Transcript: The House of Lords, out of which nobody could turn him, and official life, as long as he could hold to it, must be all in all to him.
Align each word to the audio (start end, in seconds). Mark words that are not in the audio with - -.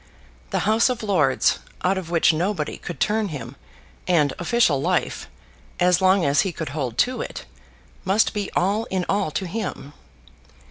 The 0.49 0.61
House 0.65 0.89
of 0.89 1.03
Lords, 1.03 1.59
out 1.83 1.95
of 1.95 2.09
which 2.09 2.33
nobody 2.33 2.77
could 2.79 2.99
turn 2.99 3.27
him, 3.27 3.55
and 4.07 4.33
official 4.39 4.81
life, 4.81 5.29
as 5.79 6.01
long 6.01 6.25
as 6.25 6.41
he 6.41 6.51
could 6.51 6.69
hold 6.69 6.97
to 7.05 7.21
it, 7.21 7.45
must 8.03 8.33
be 8.33 8.49
all 8.55 8.85
in 8.85 9.05
all 9.07 9.29
to 9.29 9.45
him. 9.45 9.93